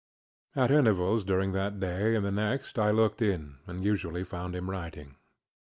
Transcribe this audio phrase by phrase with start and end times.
[0.55, 4.55] ŌĆØ At intervals during that day and the next I looked in, and usually found
[4.55, 5.17] him writing.